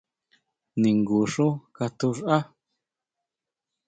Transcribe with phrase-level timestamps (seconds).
[0.81, 2.41] ¿Ningu xu katjuʼxaá?